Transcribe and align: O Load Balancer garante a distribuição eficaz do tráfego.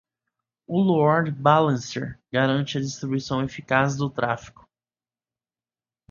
O 0.67 0.77
Load 0.81 1.29
Balancer 1.43 2.19
garante 2.33 2.75
a 2.75 2.81
distribuição 2.81 3.43
eficaz 3.45 3.95
do 3.95 4.09
tráfego. 4.09 4.67